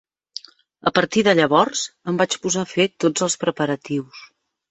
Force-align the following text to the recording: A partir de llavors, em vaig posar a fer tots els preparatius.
A 0.89 0.91
partir 0.99 1.23
de 1.27 1.33
llavors, 1.39 1.83
em 2.13 2.17
vaig 2.21 2.37
posar 2.47 2.63
a 2.65 2.69
fer 2.71 2.87
tots 3.05 3.27
els 3.27 3.39
preparatius. 3.45 4.27